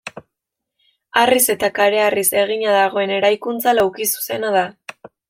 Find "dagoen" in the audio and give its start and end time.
2.79-3.13